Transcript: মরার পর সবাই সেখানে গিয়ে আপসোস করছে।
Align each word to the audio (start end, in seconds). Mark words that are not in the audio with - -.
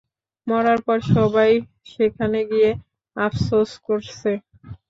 মরার 0.47 0.79
পর 0.87 0.97
সবাই 1.13 1.51
সেখানে 1.93 2.39
গিয়ে 2.51 2.69
আপসোস 3.17 3.71
করছে। 3.87 4.31